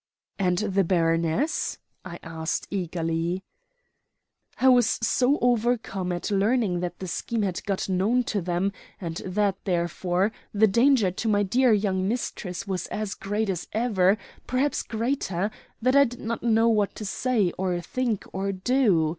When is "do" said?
18.51-19.07